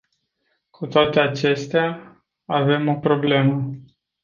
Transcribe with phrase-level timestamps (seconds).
[0.69, 3.71] Cu toate acestea, avem o problemă.